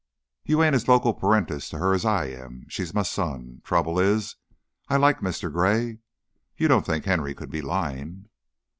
"You 0.43 0.63
ain't 0.63 0.73
as 0.73 0.87
loco 0.87 1.13
parentis 1.13 1.69
to 1.69 1.77
her 1.77 1.93
as 1.93 2.05
I 2.05 2.25
am. 2.25 2.65
She's 2.67 2.91
my 2.91 3.03
son. 3.03 3.61
Trouble 3.63 3.99
is, 3.99 4.35
I 4.87 4.95
like 4.97 5.19
Mr. 5.19 5.53
Gray. 5.53 5.99
You 6.57 6.67
don't 6.67 6.87
think 6.87 7.05
Henry 7.05 7.35
could 7.35 7.51
be 7.51 7.61
lying?" 7.61 8.27